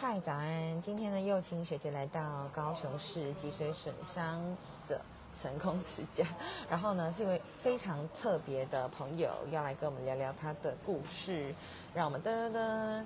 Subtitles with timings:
[0.00, 0.80] 嗨，早安！
[0.80, 4.40] 今天呢，又青学姐来到高雄市脊髓损伤
[4.80, 5.00] 者
[5.34, 6.24] 成功之家，
[6.70, 11.52] 然后呢，是一位非常特别的朋友，要来跟我们聊聊他的故事。
[11.92, 13.02] 让我们噔噔噔，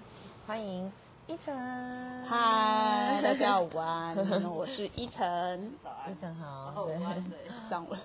[0.46, 0.92] 欢迎
[1.28, 1.56] 依晨。
[2.26, 4.14] 嗨，大家午安，
[4.44, 5.72] 我是依晨。
[5.82, 7.98] 早安依晨好， 对，上了。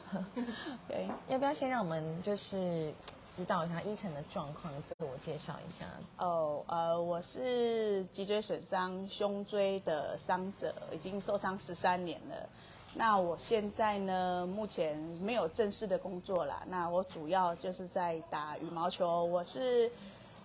[0.88, 2.93] 对，要不要先让我们就是
[3.38, 5.86] 知道一下依晨的状况，自我介绍一下？
[6.17, 12.50] 哦，呃，我是脊椎损伤胸椎的伤者，已经受伤十三年了。
[12.95, 16.64] 那我现在呢，目前没有正式的工作啦。
[16.65, 19.92] 那我主要就是在打羽毛球，我是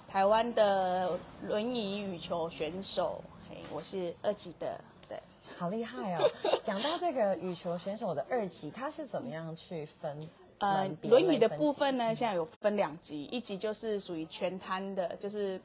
[0.06, 4.78] 台湾的轮椅羽球选手，嘿，我是二级的，
[5.08, 5.18] 对。
[5.56, 6.30] 好厉害哦！
[6.62, 10.28] 讲到这个羽球选手的二级，他是怎么样去分？
[10.62, 15.60] 呃，轮椅的部分呢，现在有分两级，一级就是属于全瘫的，就是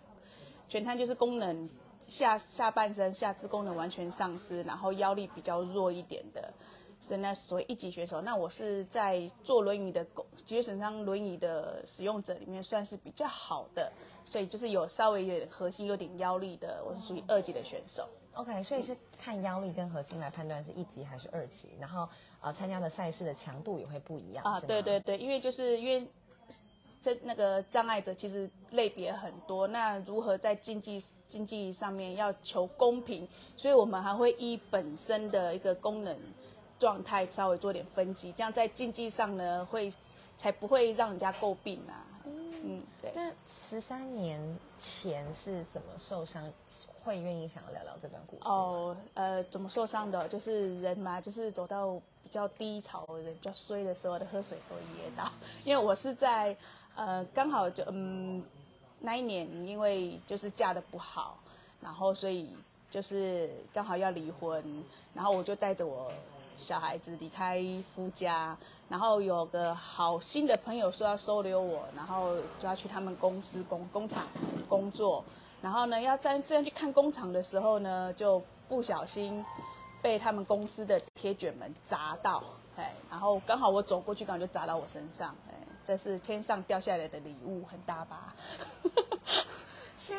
[0.68, 1.70] 全瘫就是功能
[2.02, 6.52] 下下半身下肢功能完全丧失，然后腰力比较弱一点的，
[6.99, 8.21] 所以那所谓一级选手。
[8.21, 10.04] 那我是在坐轮椅的
[10.36, 13.91] 脊椎损伤轮椅的使用者里面算是比较好的，
[14.24, 18.08] 所以就是有稍微有点核心有点腰力的，我是属于二级的选手。
[18.38, 22.07] OK，所以是看腰力跟核心来判断是一级还是二级，然后
[22.40, 24.60] 呃参加的赛事的强度也会不一样啊。
[24.62, 26.07] 对对对，因为就是因为
[27.02, 36.15] 这那个障碍者其实类别很多，那如何在竞技竞技上面要求公平，所以我们还会依本身的一个功能
[36.77, 39.91] 状态稍微做点分级，这样在竞技上呢会
[40.35, 42.05] 才不会让人家诟病啊。
[42.63, 43.12] 嗯，对。
[43.16, 44.41] 那十三年
[44.77, 46.52] 前是怎么受伤？
[47.04, 48.41] 会愿意想要聊聊这段故事？
[48.49, 50.27] 哦，呃，怎么受伤的？
[50.27, 55.32] 就是人嘛，就是走到比较低潮、人比较衰的时候，的喝水都噎到。
[55.64, 56.55] 因为我是在
[56.96, 58.44] 呃，刚好就嗯，
[58.99, 61.40] 那一年因为就是嫁的不好，
[61.80, 62.49] 然后所以
[62.90, 64.84] 就是刚好要离婚，
[65.14, 66.12] 然后我就带着我
[66.58, 67.63] 小孩子离开
[67.96, 68.58] 夫家。
[68.90, 74.26] 然后有个好心的朋友说要收留我，然后就要去他们公司工工厂
[74.70, 75.24] 工作。
[75.62, 79.44] 然后呢，要在这样去看工厂的时候呢，就不小心
[80.02, 82.42] 被他们公司的铁卷门砸到，
[82.78, 88.34] 哎，然后刚好我走过去，刚好就砸到我身上，哎，这是天上掉下来的礼物，很大吧？
[90.07, 90.18] 现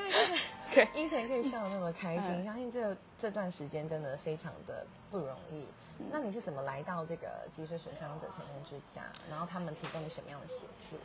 [0.75, 5.65] 在医生可以笑得那么开心，相信这这段时间真的非常的不容易。
[6.12, 9.00] 那你是怎么来到这个脊髓损伤者成功之家？
[9.31, 10.97] 然后他们提供你什么样的协助？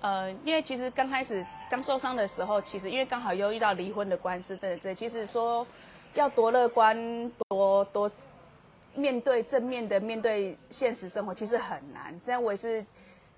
[0.00, 5.64] 呃，因为其实刚开始刚受伤的时候，其实因为刚好又遇到离婚的官司，对对，其实说
[6.14, 8.10] 要多乐观，多多
[8.96, 12.12] 面对正面的面对现实生活，其实很难。
[12.24, 12.84] 虽然我也是，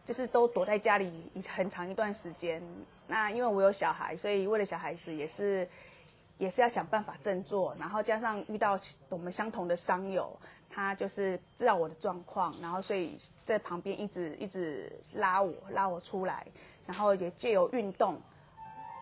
[0.07, 2.63] 就是都躲在家里很长一段时间。
[3.07, 5.69] 那因为我有小孩，所以为了小孩子也是
[6.39, 8.79] 也是要想办法振作，然后加上遇到
[9.09, 10.37] 我们相同的伤友。
[10.69, 16.47] 他就是知道我的状况，然后所以在旁边一直一直拉我拉我出来，
[16.85, 18.21] 然后也借由运动，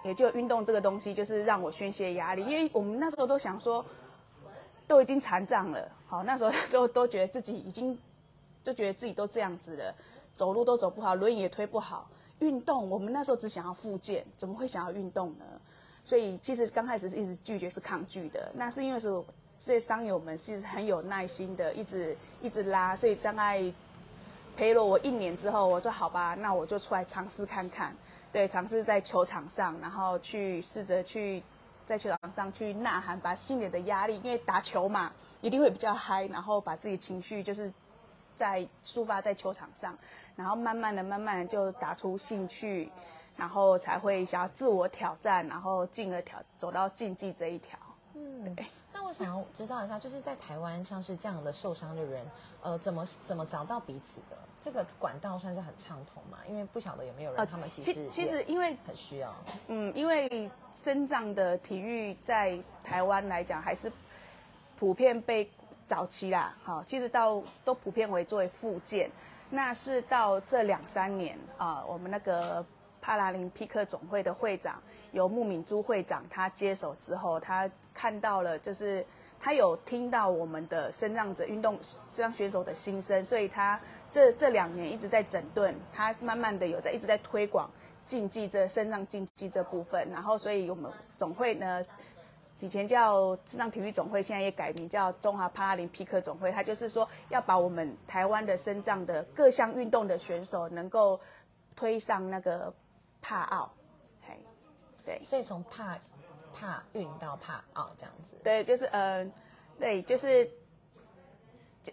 [0.05, 2.45] 也就运动这个东西，就是让我宣泄压力。
[2.45, 3.85] 因为我们那时候都想说，
[4.87, 7.99] 都已经残障了，好那时候 都都觉得自己已经
[8.63, 9.93] 就觉得自己都这样子了，
[10.33, 12.09] 走路都走不好，轮椅也推不好。
[12.41, 15.45] 运动，我们那时候只想要复健，怎么会想要运动呢？
[16.05, 18.50] 所以其实刚开始是一直拒绝，是抗拒的。
[18.55, 19.22] 那是因为是。
[19.56, 23.62] 这些商友们是很有耐心的，一直一直拉，所以大概
[24.56, 27.97] 陪了我一年之后，我说好吧，那我就出来尝试看看，
[28.33, 31.41] 对，尝试在球场上，然后去试着去
[31.87, 37.73] 在球场上去呐喊，把心里的压力，因为打球嘛，一定会比较嗨，然后把自己情绪就是
[38.34, 39.97] 在抒发在球场上，
[40.37, 42.91] 然后慢慢的、慢慢的就打出兴趣，
[43.37, 47.78] 然后才会想要自我挑战，然后进而挑走到竞技这一条。
[48.15, 48.56] 嗯。
[48.93, 52.25] 那我想要知道一下，就是在台湾像是这样的受伤的人，
[52.62, 54.37] 呃，怎么怎么找到彼此的？
[54.62, 56.39] 这个管道算是很畅通嘛？
[56.49, 59.34] 因为不晓得有没有人他们其实其实因为很需要，
[59.67, 63.93] 嗯，因为身障的体育在台湾来讲还是
[64.79, 65.50] 普遍被
[65.85, 69.11] 早期啦，好，其实到都普遍为作为附件，
[69.55, 72.65] 那是到这两三年啊，我们那个
[73.01, 74.83] 帕拉林匹克总会的会长。
[75.12, 79.06] 由穆敏珠会长他接手之后，他看到了，就是
[79.39, 83.81] 他有听到我们的身障者运动身障选手的心声，所以他
[84.11, 87.71] 这这两年一直在整顿，他慢慢的有在一直在推广
[88.05, 91.81] 竞技这身障竞技这部分，然后所以我们总会呢，
[92.61, 101.21] 以前叫智障体育总会，现在也改名叫中华帕拉林匹克总会，他就是说要把我们台湾的身障的各项运动的选手能够
[101.77, 102.73] 推上那个
[103.21, 103.71] 帕奥。
[105.05, 105.99] 对，所以从帕
[106.55, 108.39] 帕运到帕奥这样子。
[108.43, 109.31] 对，就是呃，
[109.79, 110.50] 对，就是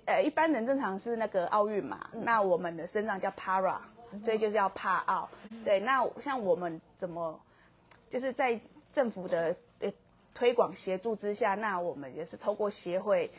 [0.05, 3.77] 呃，一般人正常是那个奥运嘛，那我们的身上叫 para，
[4.23, 5.27] 所以就是要帕奥。
[5.65, 7.37] 对，那像我们怎么
[8.09, 8.57] 就是在
[8.93, 9.55] 政府的呃
[10.33, 13.29] 推广协助之下，那我们也是透过协会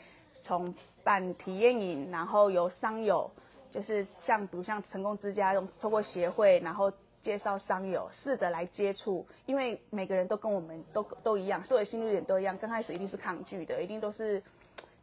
[0.41, 3.31] 从办体验营，然后由商友，
[3.71, 6.91] 就是像比如像成功之家用透过协会，然后
[7.21, 14.43] 介绍商友，试着来接触，因为每个人都跟我们都都一样，社会心路点都一样，刚开始一定是抗拒的，一定都是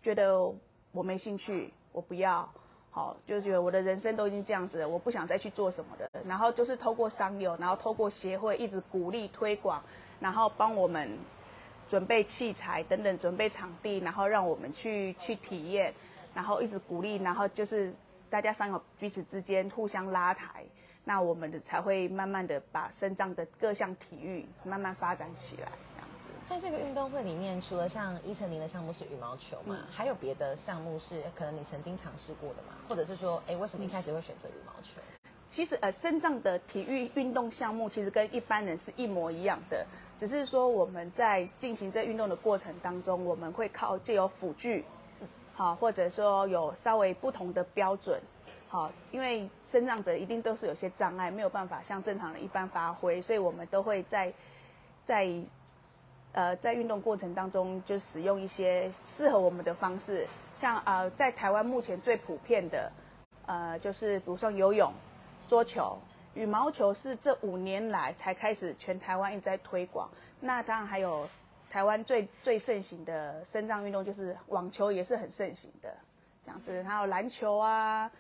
[0.02, 0.38] 觉得
[0.92, 2.50] 我没兴趣，我不要。
[2.92, 6.10] 好，就觉得我的人生都已经这样子了，我不想再去做什么的。
[6.26, 9.82] 然后就是透过商友，然后透过协会一直鼓励推广，
[10.20, 11.08] 然后帮我们
[11.90, 15.92] 准备器材等等，准备场地，然后让我们去去体验，
[16.36, 17.92] 然后一直鼓励，然后就是
[18.30, 20.64] 大家三个彼此之间互相拉抬，
[21.04, 25.68] 那我们的才会慢慢的把身障的各项体育慢慢发展起来。
[25.96, 32.76] 这样子在这个运动会里面，除了像伊晨林的项目是羽毛球嘛，还有别的项目是可能你曾经尝试过的嘛？
[32.88, 35.02] 或者是说，哎，为什么一开始会选择羽毛球？
[35.50, 39.86] 其实，呃，身障的体育运动项目其实跟一般人是一模一样的，
[40.16, 44.86] 只是说我们在进行这运动的过程当中，我们会靠借由辅具，
[45.56, 48.22] 好，或者说有稍微不同的标准，
[48.68, 54.32] 好，因为身障者一定都是有些障碍，没有办法像正常人一般发挥，所以我们都会在
[55.04, 55.28] 在。
[56.32, 62.92] 呃，在运动过程当中，就使用一些适合我们的方式，像呃，在台湾目前最普遍的，
[63.48, 64.94] 呃，就是比如说游泳、
[65.50, 65.98] 桌球、
[66.36, 70.08] 羽毛球，是这五年来才开始全台湾一直在推广。
[70.40, 71.28] 那当然还有
[71.68, 75.92] 台湾最最盛行的身障运动，就是网球也是很盛行的，
[76.46, 76.84] 这样子。
[76.84, 78.12] 还有篮球啊，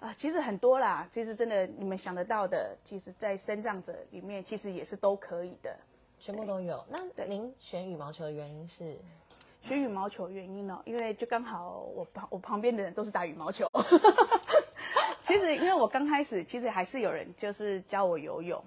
[0.00, 1.06] 啊，其实很多啦。
[1.08, 5.72] 其实真的你们想得到的，其实在身障者里面，其实也是都可以的。
[6.18, 6.84] 全部都有。
[6.88, 8.98] 那您选羽毛球的原因是？
[9.60, 10.82] 选羽毛球原因呢？
[10.84, 13.68] 因为就刚好我旁我旁边的人都是打羽毛球。
[15.22, 18.62] 其实因为我刚开始，其实还是有人就是教我游泳。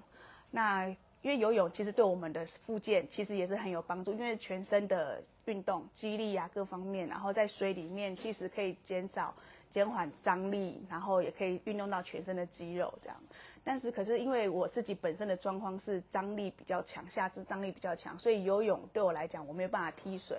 [0.50, 0.86] 那
[1.22, 9.34] 因为游泳其实对我们的复健其实也是很有帮助，因为全身的运动、肌力啊各方面，然后在水里面其实可以减少、
[9.68, 13.16] 减缓张力，然后也可以运动到全身的肌肉这样。
[13.64, 20.38] 但是，可是因为我自己本身的状况是张力比较强，下肢张力比较强，所以游泳对我来讲我没有办法踢水，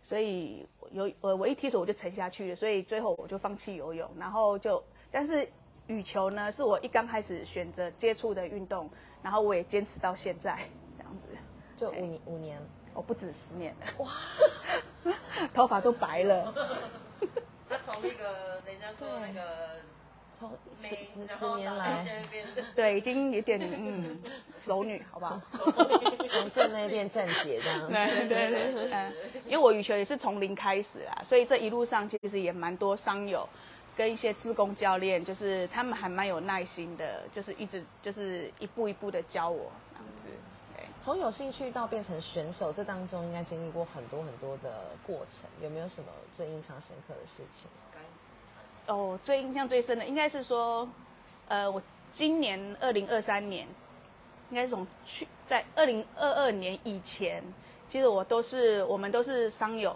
[0.00, 4.80] 所以游呃我一踢水我就沉下去了，所以最后我就放弃游泳，然后就
[5.10, 5.48] 但是
[5.86, 8.88] 羽球呢是我一刚开始选择接触的运动，
[9.22, 10.58] 然后我也坚持到现在
[10.96, 11.28] 这样子，
[11.76, 12.62] 就五年五年，
[12.94, 13.74] 我不止十年。
[13.80, 15.14] 了，哇，
[15.52, 16.54] 头发都白了，
[17.68, 19.40] 他从那个人家做那个。
[20.32, 20.96] 从十
[21.26, 22.02] 十年来，
[22.74, 24.18] 对，已经有点嗯，
[24.56, 25.38] 熟女，好不好？
[26.30, 27.86] 从正妹变正姐这样。
[27.86, 29.12] 对对对，嗯，
[29.44, 33.46] 因为我羽球也是从零开始啊，所以这一路上其实也蛮多商友
[34.00, 40.28] 跟一些自工教练，就是他们还蛮有耐心的，就是一直就是一步一步的教我这样子。
[40.74, 47.68] 对，从有兴趣到变成选手，这当中应该经历过很多很多的过程，有没有什么最印象深刻的事情？
[48.86, 50.88] 哦，最印象最深的应该是说，
[51.48, 51.82] 呃，我
[52.14, 53.68] 今年二零二三年，
[54.48, 57.44] 应该是从去在二零二二年以前，
[57.90, 59.94] 其实我都是我们都是商友，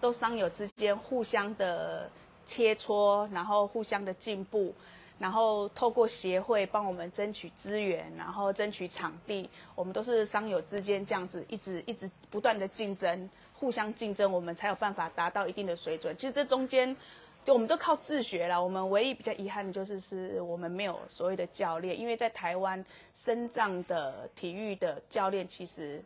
[0.00, 2.10] 都商友之间互相的
[2.46, 4.74] 切磋，然后互相的进步，
[5.18, 16.16] 然后透过协会帮我们争取资源，然后争取场地，我们都是商友之间这样子一直一直不断的竞争，互相竞争，我们才有办法达到一定的水准。
[16.16, 16.96] 其实这中间。
[17.44, 22.82] 就我们都靠自学了，我们唯一比较遗憾的就是是我们没有所谓的教练，因为在台湾
[23.14, 26.02] 深藏的体育的教练其实，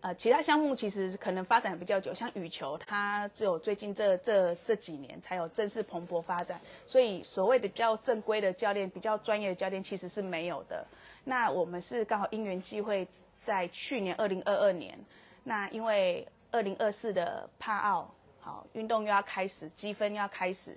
[0.00, 10.86] 呃，其他项目其实可能发展比较久，像羽球，它只有最近这这这几年才有正式蓬勃发展，所以所谓的比较正规的教练、比较专业的教练其实是没有的。
[11.24, 13.06] 那我们是刚好因缘际会，
[13.42, 14.98] 在去年二零二二年，
[15.42, 18.08] 那因为二零二四的帕奥。
[18.40, 20.74] 好，运动又要开始，积分又要开始，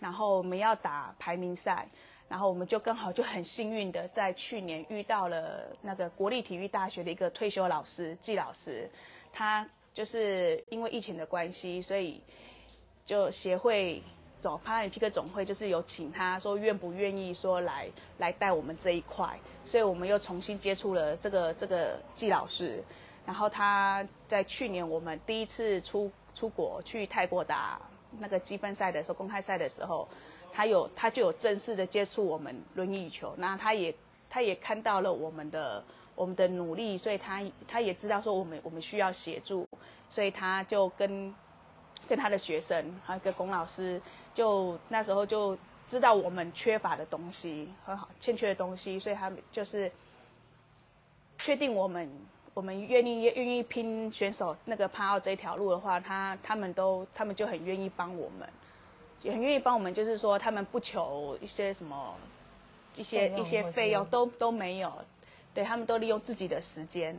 [0.00, 1.86] 然后我们要打排名赛，
[2.32, 8.88] 然后我们就刚好就很幸运的在去年遇到了那个国立体育大学的一个退休老师季老师，
[9.30, 12.22] 他就是因为疫情的关系，所以
[13.04, 14.02] 就协会
[14.40, 17.86] 总帕拉里皮克总会就是有请他说愿不愿意说来
[18.16, 22.82] 来带我们这一块，所以我们又重新接触了这个这个季老师，
[23.26, 26.10] 然后他在去年我们第一次出。
[26.34, 27.78] 出国去泰国打
[28.18, 30.08] 那个积分赛的时候，公开赛的时候，
[30.52, 33.94] 他有他就有正式的接触我们轮椅球，那他也
[34.28, 35.82] 他也看到了我们的
[36.14, 39.66] 我们的努力，所以他他也知道说我们我们需要协助，
[40.10, 41.34] 所以他就跟
[42.06, 44.00] 跟他的学生还有跟龚老师，
[44.34, 45.56] 就那时候就
[45.88, 49.90] 知道我们缺乏的东西很好欠缺的东西，所以他们就是
[51.38, 52.10] 确定我们
[52.54, 58.48] 我们愿意愿意拼选手那个帕奥这条路的话，他他们都他们就很愿意帮我们，
[59.22, 62.14] 也很愿意帮我们，就是说他们不求一些什么
[62.96, 64.92] 一些一些费用都都没有，
[65.54, 67.16] 对他们都利用自己的时间，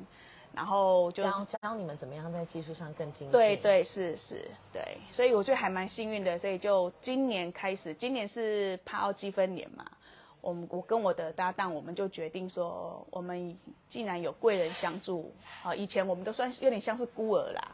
[0.53, 3.31] 然后就教教你们怎么样在技术上更精进。
[3.31, 9.85] 对对是是，对，所以我觉得还蛮幸运的，所以就今年开始，今年是帕奥积分年嘛，
[10.41, 13.57] 我们我跟我的搭档，我们就决定说，我们
[13.89, 15.33] 既然有贵人相助，
[15.63, 17.71] 啊，以前我们都算是有点像是孤儿啦，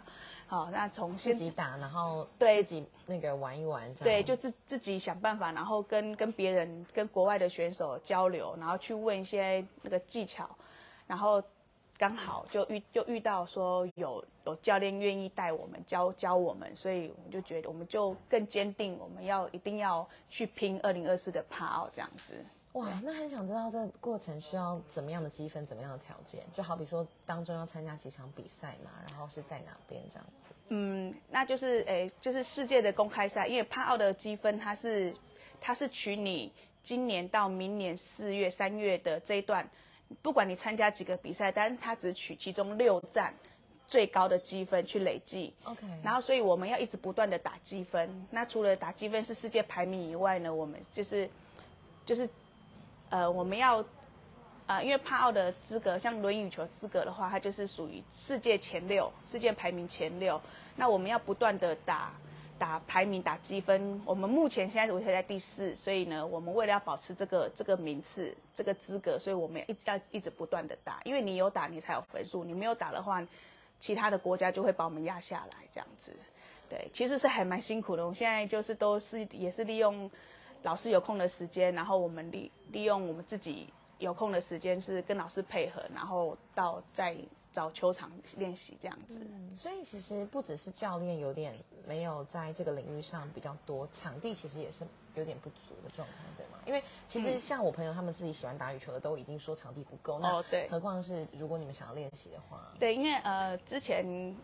[0.50, 10.50] 好，那从自己打，然后对自己那个玩一玩，这样对，就自自己想办法，然后跟跟别人、跟国外的选手交流，然后去问一些那个技巧，
[11.06, 11.40] 然后
[12.00, 22.34] 刚好就遇就遇到说有有教练愿意带我们教教我们，所以我们就觉得我们就更坚定，我们要一定要去拼二零二四的帕奥这样子。
[22.74, 26.44] 哇，那很想知道这个过程需要怎么样的积分，怎么样的条件？
[26.54, 30.50] 就好比说当中要参加几场比赛嘛，然后是在哪边这样子？
[30.68, 35.12] 嗯，那就是诶，就是世界的公开赛，因为帕奥的积分它是
[35.60, 36.52] 它是取你
[36.84, 39.68] 今年到明年四月、三月的这一段，
[40.22, 43.34] 不管你参加几个比赛，但是它只取其中六站
[43.88, 45.52] 最高的积分去累计。
[45.64, 48.28] OK，然后，所以我们要一直不断的打积分。
[48.30, 51.28] 那除了打积分是世界排名以外呢，我们就是
[52.06, 52.30] 就是
[53.10, 53.84] 呃，我们要
[54.68, 60.40] 呃，因为帕奥的资格，像轮椅球资格的话，它就是属于世界前六，世界排名前六。
[60.76, 62.14] 那我们要不断的打
[62.60, 64.00] 打排名、打积分。
[64.06, 73.26] 我们目前现在我才在第四，所以呢，我们为了要保持这个这个名次、这个资格，所以我们一直要一直不断的打，因为你有打，你才有分数；你没有打的话，
[73.80, 76.12] 其他的国家就会把我们压下来，这样子。
[76.70, 78.04] 对，其实是还蛮辛苦的。
[78.04, 80.10] 我们现在就是都是也是利用
[80.64, 87.16] 老师有空的时间，然后我们利利用我们自己有空的时间，是跟老师配合，然后到再
[87.52, 89.20] 找球场练习这样子。
[89.56, 94.86] 所以其实不只是教练有点没有在这个领域上比较多，场地其实也是
[95.16, 96.60] 有点不足的状况，对吗？
[96.66, 104.36] 因为其实像我朋友他们自己喜欢打羽球的，都已经说场地不够，那何况是如果你们想要练习的话，对，因为呃，之前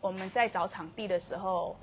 [0.00, 1.76] 我们在找场地的时候，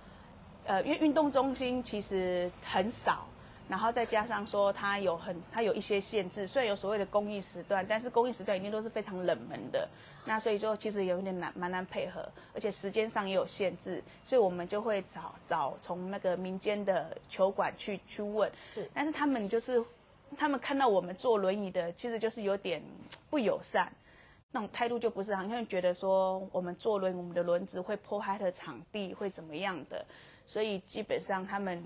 [0.65, 3.27] 呃，因为运动中心其实很少，
[3.69, 9.87] 然后再加上说它有很它有一些限制，虽然有所谓的公益时段，但是公益时段一定都是非常冷门的，
[10.25, 18.89] 那所以说其实有一点难蛮难配合，而且时间上也有限制，所以我们就会找找从那个民间的球馆去去问，是。
[18.93, 19.83] 但是他们就是
[20.37, 22.81] 他们看到我们坐轮椅的，其实就是有点
[23.29, 23.91] 不友善。
[24.53, 30.05] 那种态度就不是很，因为觉得说我们坐轮，我们的轮子会破坏他的场地，会怎么样的，
[30.45, 31.81] 所以基本上他们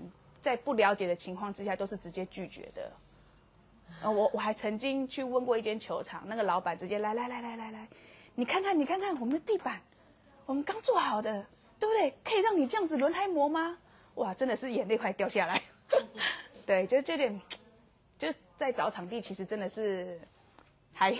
[0.46, 2.92] 在不了解的情况之下，都是直接拒绝的。
[4.00, 7.88] 呃，我我还曾经去问过一间球场，那个老板直接来来来来来来，
[8.36, 9.80] 你看看你看看我们的地板，
[10.44, 11.44] 我们刚做好的，
[11.80, 12.14] 对不对？
[12.22, 13.76] 可以让你这样子轮胎磨吗？
[14.14, 15.60] 哇，真的是眼泪快掉下来。
[16.64, 17.40] 对，就这点，
[18.16, 20.16] 就在找场地，其实真的是
[20.92, 21.12] 还，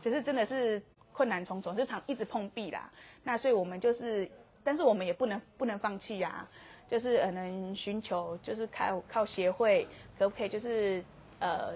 [0.00, 0.80] 只是真的是
[1.12, 2.88] 困难重重，就场一直碰壁啦。
[3.24, 4.30] 那所以我们就是，
[4.62, 6.46] 但是我们也不能不能放弃呀、
[6.90, 9.86] 就是可能寻求，就是靠靠协会，
[10.18, 11.00] 可不可以就是
[11.38, 11.74] 呃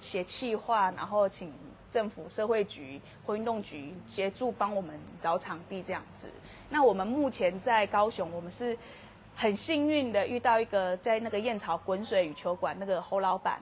[0.00, 1.52] 写企划，然后请
[1.88, 6.26] 政府社会局或运动局协助帮我们找场地这样子。
[6.68, 8.76] 那我们目前在高雄，我们是
[9.36, 13.60] 很幸运的遇到一个在那个燕巢滚水羽球馆那个侯老板，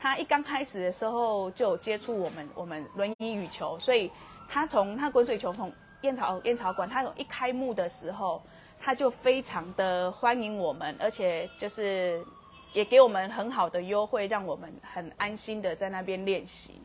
[0.00, 4.10] 他一刚开始的时候就有接触我们我们轮椅羽球，所以
[4.48, 8.40] 他从他滚水球从燕巢燕巢馆，他从一开幕的时候，
[8.80, 12.24] 他就非常的欢迎我们，而且就是
[12.72, 16.80] 也给我们很好的优惠，让我们很安心的在那边练习。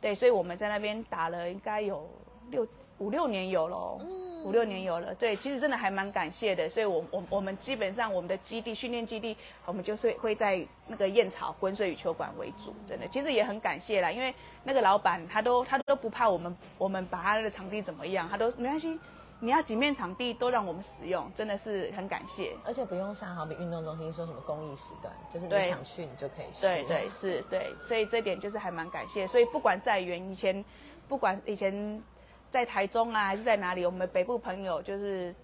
[0.00, 2.08] 对，所以我们在那边打了应该有
[2.50, 2.66] 六
[2.98, 3.98] 五六年有了，
[4.44, 5.14] 五六年有了。
[5.14, 6.68] 对，其实真的还蛮感谢的。
[6.68, 18.98] 所以我我我们基本上我们的基地训练基地，我们就是会在那个燕草滚水羽球馆为主，真的，其实也很感谢啦，因为那个老板他都他都不怕我们我们把他的场地怎么样，他都没关系，
[19.40, 22.56] 你要几面场地都让我们使用，真的是很感谢。
[22.64, 26.60] 而且不用像好比运动中心说什么公益时段，就是你想去你就可以去。
[26.62, 29.26] 对对是，对，所以这点就是还蛮感谢。
[29.26, 30.64] 所以不管在远以前，
[31.08, 32.02] 不管以前
[32.50, 35.34] 在台中啊，还是在哪里，我们北部朋友就是，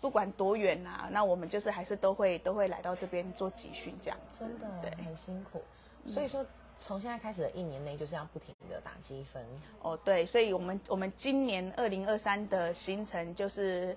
[0.00, 4.44] 不管多远啊，那我们就是还是都会都会来到这边做集训这样子。
[4.44, 5.62] 真的对，很辛苦。
[6.04, 6.44] 所以说，
[6.80, 9.44] 从现在开始的一年内，就是要不停的打积分。
[9.82, 13.94] 哦，对，所以我们我们今年二零二三的行程就是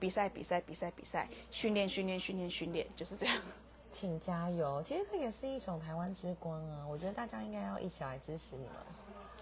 [0.00, 3.36] 比赛比赛比赛比赛，训练训练训练训练，就是这样。
[3.92, 4.82] 请加油！
[4.82, 8.74] 其实这也是一种台湾之光啊，我觉得大家应该要一起来支持你们。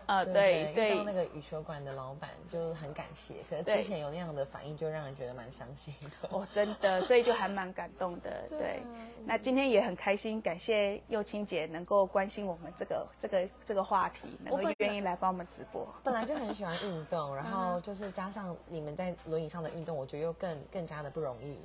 [0.06, 6.28] 呃，对对，遇到那个羽球馆的老板就很感谢，可是之前有那样的反应，就让人觉得蛮伤心的。
[6.30, 8.30] 哦，真的，所以就还蛮感动的。
[8.50, 8.82] 对
[9.24, 15.86] 那今天也很开心，感谢幼青姐能够关心我们这个这个这个话题，能够愿意来帮我们直播。
[16.02, 21.56] 本来就很喜欢运动， 然嗯后就是加上你们在轮椅上的运动，我觉得又更更加的不容易。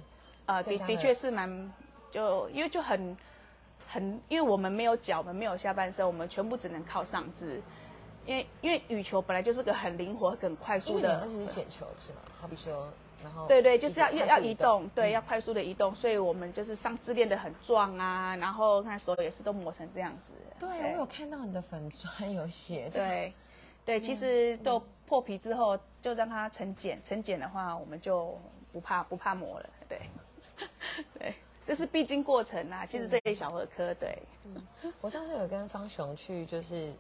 [0.46, 1.74] 呃，的的的确是蛮
[2.12, 3.17] 就因为就很
[3.88, 7.62] 很，因为我们没有脚，我们没有下半身，我们全部只能靠上肢。
[8.27, 12.19] 因为因为羽球本来就是个很灵活、很快速的为你们，是捡球是吗？
[12.39, 12.88] 好比说，
[13.24, 20.34] 然后对对，就是要要要移动，对，嗯要快速的移动，所以我们就是上肢练得很壮啊，然后看手也是都磨成这样子。
[20.60, 23.34] 对我有看到你的粉砖有写，这个对，
[23.86, 28.38] 对，其实就破皮之后，就让它成茧，成茧的话，我们就
[28.74, 29.69] 不怕不怕磨了。
[29.88, 30.01] 对，
[31.17, 31.34] 对，
[31.65, 32.86] 这是必经过程啊。
[32.86, 34.22] 其实这些小儿科，对
[35.00, 36.91] 我上次有跟方雄去，就是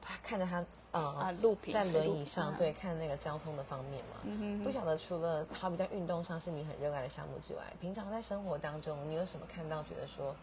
[0.00, 4.20] 他看着他呃啊，路平在轮椅上，嗯对看那个交通的方面嘛。
[4.24, 10.34] 嗯哼哼不晓得除了好比在运动上是你很热爱的项目之外，平常在生活当中，你有什么看到觉得说，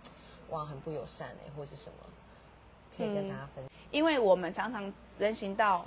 [0.49, 1.97] 哇，很不友善哎、或是什么，
[2.97, 3.69] 可以跟大家分享？
[3.91, 5.85] 因为我们常常人行道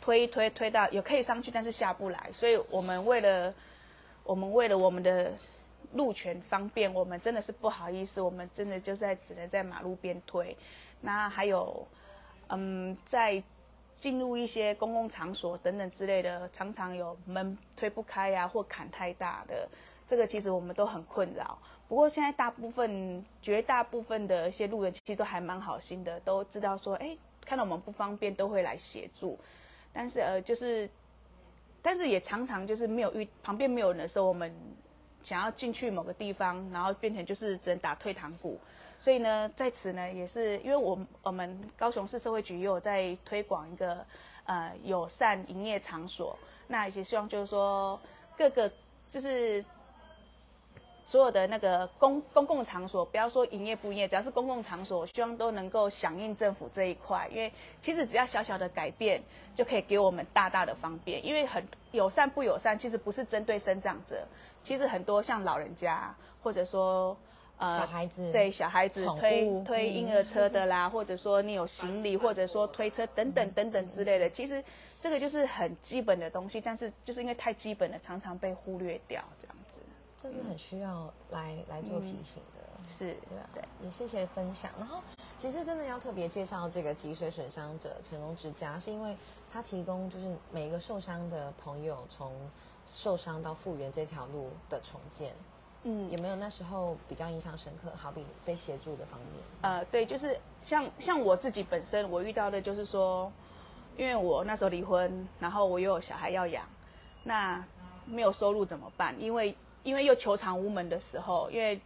[0.00, 3.52] 推一推推到有可以上去，但是下不来，所以我们为了
[4.22, 5.32] 我们为了我们的
[5.94, 10.56] 路权方便，我们真的是不好意思，我们真的就在只能在马路边推。
[11.00, 11.86] 那还有，
[12.48, 13.42] 嗯，在
[13.98, 19.68] 进入一些公共场所等等之类的，常常有门推不开呀、或坎太大的，
[20.06, 21.58] 这个其实我们都很困扰。
[21.88, 29.38] 不过现在大部分、绝大部分的一些路人其实都还蛮好心的，都知道说，哎，看到我们不方便都会来协助。
[29.92, 30.88] 但是呃，就是，
[31.82, 34.54] 但是也常常就是没有遇旁边没有人的时候，我们
[35.22, 38.60] 想要进去某个地方，然后变成就是只能打退堂鼓。
[38.98, 44.04] 所以呢，在此呢，也是因为我我们高雄市社会局也有在推广一个
[44.44, 47.98] 呃友善营业场所，那也希望就是说
[48.36, 48.70] 各个
[49.10, 49.64] 就是
[51.06, 59.22] 所有的那个公公共场所，不要说营业不营业，只要是公共场所，希望都能够响应政府这一块，因为其实只要小小的改变，
[59.54, 61.24] 就可以给我们大大的方便。
[61.24, 64.26] 因为很友善不友善，其实不是针对生长者，
[64.62, 67.16] 其实很多像老人家，或者说
[67.58, 74.62] 呃小孩子对小孩子推推婴儿车的啦， 或者说你有行李，或者说推车等等等等之类的，其实
[75.00, 79.80] 这个就是很基本的东西，但是就是因为太基本了，常常被忽略掉，这样子
[80.22, 82.58] 这是很需要来来做提醒的。
[82.90, 83.62] 是对啊，对。
[83.84, 84.70] 也谢谢分享。
[84.78, 85.00] 然后，
[85.36, 89.14] 其实真的要特别介绍这个脊髓损伤者成功之家，是因为
[89.52, 92.32] 他提供就是每一个受伤的朋友从
[92.86, 95.34] 受伤到复原这条路的重建。
[95.84, 97.90] 嗯有没有那时候比较印象深刻？
[97.96, 99.42] 好比被协助的方面？
[99.62, 103.30] 呃，对，就是像像我自己本身，我遇到的就是说，
[103.96, 106.66] 因为我那时候离婚，然后我又有小孩要养，
[107.22, 107.64] 那
[108.06, 109.14] 没有收入怎么办？
[109.20, 111.80] 因为因为又求偿无门的时候，因为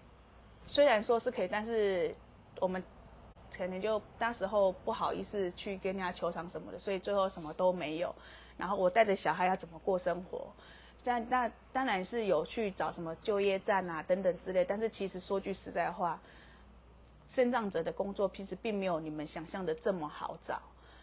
[0.67, 2.15] 虽然说是可以，但是
[2.61, 2.83] 我们
[3.55, 8.13] 可能就那时候不好意思去跟人家求偿什么的，所以最后什么都没有。
[8.57, 10.47] 然后我带着小孩要怎么过生活？
[11.05, 16.19] 那那当然是有去找什么就业站啊等等之类，但是其实说句实在话，
[17.29, 20.61] 肾脏者的工作其实并没有你们想象的这么好找，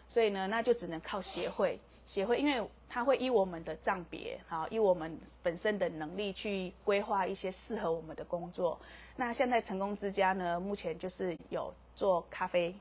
[0.08, 1.78] 所以呢，那就只能靠协会。
[2.06, 8.76] 协会，因为它会依我们的账别，好，依我们本身的能力去规划一些适合我们的工作。
[9.14, 12.74] 那现在成功之家呢，目前就是有做咖啡，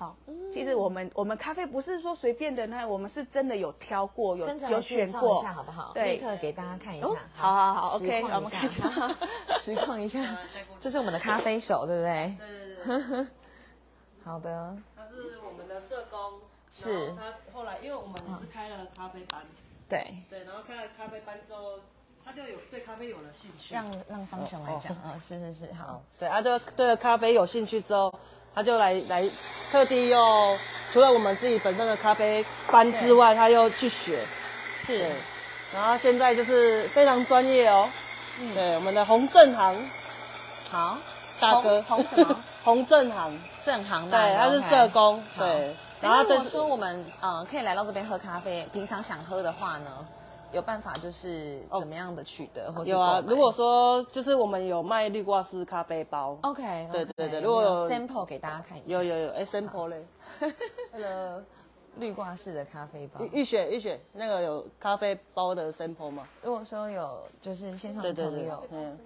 [0.00, 0.16] 好，
[0.50, 5.90] 其实我们我们咖啡不是说随便的，那我们是真的有挑过，有有选过下，好不好？
[5.92, 6.14] 对。
[6.14, 7.06] 立刻给大家看一下。
[7.06, 7.52] 哦好。
[7.52, 8.88] 好好 OK，我们看一下。
[9.60, 10.22] 实况一下。
[10.22, 12.34] 啊再过，这是我们的咖啡手，对不对？
[12.38, 13.26] 对对对，
[14.24, 17.14] 好的，他是我们的社工，是。
[17.14, 19.42] 他后来因为我们是开了咖啡班，
[19.86, 21.78] 对，对，然后开了咖啡班之后，
[22.24, 23.74] 他就有对咖啡有了兴趣。
[23.74, 24.96] 让让方雄来讲。
[25.02, 28.10] 啊，是是是，好，对，他就对了咖啡有兴趣之后，
[28.54, 29.24] 他就来来
[29.70, 30.56] 特地又
[30.92, 34.18] 除了我们自己本身的咖啡班之外，他又去学，
[34.76, 35.08] 是，
[35.74, 37.88] 然后现在就是非常专业哦。
[38.54, 39.90] 对，我们的洪正行
[40.70, 40.96] 好，
[41.38, 42.36] 大哥，洪洪什么？
[42.64, 45.44] 洪正行，正行的，对，他是社工，好。
[45.44, 45.74] 对。
[46.00, 49.90] 然后如对果说我们呃可以来到这边喝咖啡，平常想喝的话呢，
[50.52, 60.04] 有办法就是怎么样的取得或者有啊如果说就是我们有卖绿挂式咖啡包，OK，对对对如果有有 sample 给大家看一下，有有有哎 sample 嘞，
[60.92, 61.44] 那个
[61.96, 63.20] 绿挂式的咖啡包。
[63.24, 66.26] 玉玉雪玉雪那个有咖啡包的 sample 吗？
[66.42, 68.98] 如果说有就是线上对对对的朋友，嗯，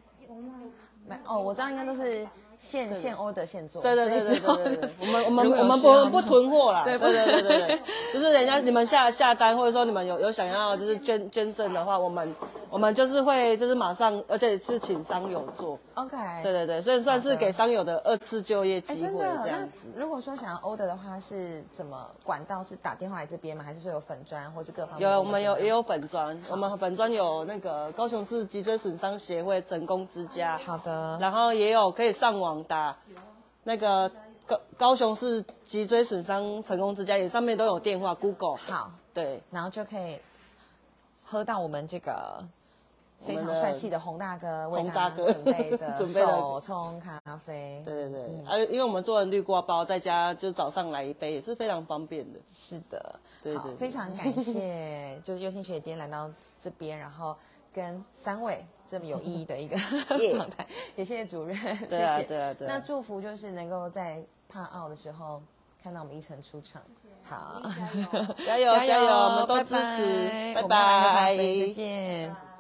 [1.07, 2.27] 买哦，我知道应该都是
[2.59, 7.81] 现现 order 现做，对对对对对我们我们我们不不囤货啦，对对对对对对，
[8.13, 12.35] 就是人家你们下下单或者说你们有有想要就是捐捐赠的话，我们
[12.75, 19.89] 我们就是会就是马上，而且是请商友做，OK，对对对，所以算是给商友的二次就业哎，机会这样子。
[19.95, 22.63] 如果说想要 order 的话，是怎么管道？
[22.63, 23.63] 是打电话来这边吗？
[23.63, 25.09] 还是说有粉砖，或是各方面？
[25.09, 25.75] 有，我们有也。
[25.75, 32.97] 有粉砖，我们粉砖有那个高雄市脊椎损伤协会成功之家，好的，然后也有可以上网打
[33.65, 34.09] 那个
[34.47, 38.57] 高高雄市脊椎损伤成功之家，也上面都有电话，Google。
[38.57, 40.21] 好，对，然后就可以
[41.25, 42.45] 喝到我们这个
[43.25, 45.33] 非常帅气的洪大哥为洪大哥。
[45.33, 47.83] 准备的 准备的手冲咖啡。
[47.85, 48.47] 对对对，嗯。
[48.47, 52.39] 啊，因为我们做了绿瓜包，在家就早上来一杯，也是非常方便的。
[52.47, 53.77] 是的，好对对对。
[53.77, 57.35] 非常感谢， 就是优心学姐今天来到这边，然后
[57.73, 59.77] 跟三位这么有意义的一个
[60.39, 61.57] 访谈，也谢谢主任，
[61.89, 62.29] 对啊谢谢。
[62.29, 62.71] 对啊对啊。
[62.73, 65.43] 那祝福就是能够在帕奥的时候
[65.83, 66.81] 看到我们一晨出场，
[67.25, 67.63] 好，
[68.47, 68.71] 加油。
[68.73, 71.37] 加油，我们都支持，拜拜。
[71.37, 71.73] 再拜。
[71.73, 72.54] 见。